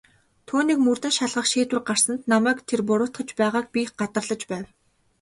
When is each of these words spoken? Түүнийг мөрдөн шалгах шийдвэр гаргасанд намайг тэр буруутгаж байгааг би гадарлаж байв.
Түүнийг 0.47 0.79
мөрдөн 0.85 1.13
шалгах 1.17 1.47
шийдвэр 1.49 1.79
гаргасанд 1.85 2.21
намайг 2.31 2.57
тэр 2.69 2.81
буруутгаж 2.87 3.29
байгааг 3.39 3.65
би 3.73 3.81
гадарлаж 3.99 4.41
байв. 4.51 4.65